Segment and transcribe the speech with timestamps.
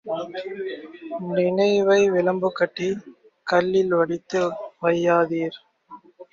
[1.31, 2.89] நினைவை விளம்புகட்டி,
[3.47, 4.41] கல்லில் வடித்து
[4.81, 5.59] வையாதீர்.